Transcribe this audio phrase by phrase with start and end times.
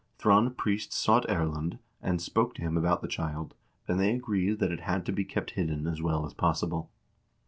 [0.17, 3.53] Thrond Priest sought Erlend, and spoke to him about the child,
[3.87, 6.89] and they agreed that it had to be kept hidden as well as possible.